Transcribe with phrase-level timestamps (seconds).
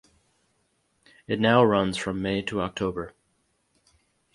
[1.27, 3.13] It now runs from May to October.